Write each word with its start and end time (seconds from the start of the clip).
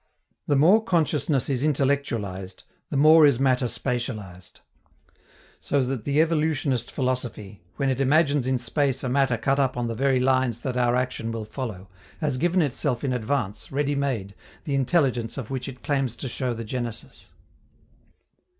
The 0.47 0.55
more 0.55 0.83
consciousness 0.83 1.47
is 1.47 1.61
intellectualized, 1.61 2.63
the 2.89 2.97
more 2.97 3.23
is 3.23 3.39
matter 3.39 3.67
spatialized. 3.67 4.53
So 5.59 5.83
that 5.83 6.05
the 6.05 6.19
evolutionist 6.19 6.89
philosophy, 6.89 7.61
when 7.75 7.87
it 7.91 7.99
imagines 8.01 8.47
in 8.47 8.57
space 8.57 9.03
a 9.03 9.09
matter 9.09 9.37
cut 9.37 9.59
up 9.59 9.77
on 9.77 9.85
the 9.85 9.93
very 9.93 10.19
lines 10.19 10.61
that 10.61 10.75
our 10.75 10.95
action 10.95 11.31
will 11.31 11.45
follow, 11.45 11.87
has 12.19 12.37
given 12.39 12.63
itself 12.63 13.03
in 13.03 13.13
advance, 13.13 13.71
ready 13.71 13.93
made, 13.93 14.33
the 14.63 14.73
intelligence 14.73 15.37
of 15.37 15.51
which 15.51 15.69
it 15.69 15.83
claims 15.83 16.15
to 16.15 16.27
show 16.27 16.55
the 16.55 16.63
genesis. 16.65 17.31